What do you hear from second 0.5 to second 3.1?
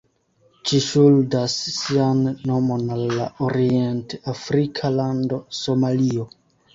Ĝi ŝuldas sian nomon al